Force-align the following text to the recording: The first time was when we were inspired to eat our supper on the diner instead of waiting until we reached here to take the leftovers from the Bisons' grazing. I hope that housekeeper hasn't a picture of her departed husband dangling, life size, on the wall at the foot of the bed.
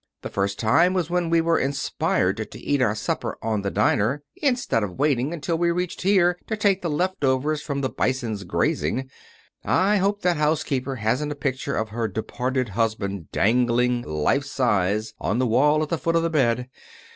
The 0.23 0.29
first 0.31 0.57
time 0.57 0.95
was 0.95 1.11
when 1.11 1.29
we 1.29 1.41
were 1.41 1.59
inspired 1.59 2.49
to 2.49 2.59
eat 2.59 2.81
our 2.81 2.95
supper 2.95 3.37
on 3.43 3.61
the 3.61 3.69
diner 3.69 4.23
instead 4.37 4.81
of 4.81 4.97
waiting 4.97 5.31
until 5.31 5.59
we 5.59 5.69
reached 5.69 6.01
here 6.01 6.39
to 6.47 6.57
take 6.57 6.81
the 6.81 6.89
leftovers 6.89 7.61
from 7.61 7.81
the 7.81 7.89
Bisons' 7.89 8.43
grazing. 8.43 9.11
I 9.63 9.97
hope 9.97 10.23
that 10.23 10.37
housekeeper 10.37 10.95
hasn't 10.95 11.31
a 11.33 11.35
picture 11.35 11.75
of 11.75 11.89
her 11.89 12.07
departed 12.07 12.69
husband 12.69 13.31
dangling, 13.31 14.01
life 14.01 14.45
size, 14.45 15.13
on 15.19 15.37
the 15.37 15.45
wall 15.45 15.83
at 15.83 15.89
the 15.89 15.99
foot 15.99 16.15
of 16.15 16.23
the 16.23 16.31
bed. 16.31 16.67